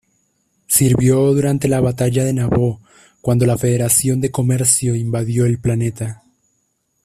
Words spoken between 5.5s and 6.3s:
planeta.